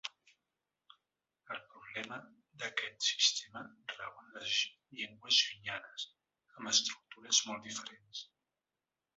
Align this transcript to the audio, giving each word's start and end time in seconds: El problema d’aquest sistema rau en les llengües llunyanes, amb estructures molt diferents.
El 1.55 1.59
problema 1.73 2.17
d’aquest 2.63 3.05
sistema 3.09 3.63
rau 3.93 4.17
en 4.23 4.33
les 4.39 4.57
llengües 5.03 5.43
llunyanes, 5.45 6.07
amb 6.57 6.73
estructures 6.75 7.45
molt 7.51 7.71
diferents. 7.71 8.25